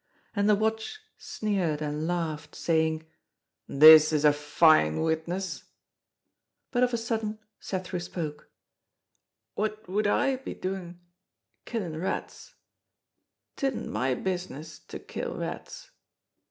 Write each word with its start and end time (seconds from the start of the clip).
And 0.35 0.49
the 0.49 0.55
Watch 0.55 0.99
sneered 1.15 1.79
and 1.79 2.07
laughed, 2.07 2.55
saying: 2.55 3.05
"This 3.67 4.11
is 4.11 4.25
a 4.25 4.33
fine 4.33 5.01
witness." 5.01 5.65
But 6.71 6.81
of 6.81 6.91
a 6.91 6.97
sudden 6.97 7.37
Cethru 7.61 7.99
spoke: 8.01 8.49
"What 9.53 9.87
would 9.87 10.07
I 10.07 10.37
be 10.37 10.55
duin'—killin' 10.55 11.95
rats; 11.99 12.55
tidden 13.55 13.91
my 13.91 14.15
business 14.15 14.79
to 14.87 14.97
kill 14.97 15.37
rats." 15.37 15.91